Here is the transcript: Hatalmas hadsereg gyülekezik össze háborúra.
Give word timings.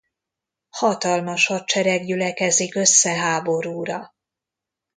Hatalmas 0.69 1.45
hadsereg 1.47 2.05
gyülekezik 2.05 2.75
össze 2.75 3.11
háborúra. 3.11 4.15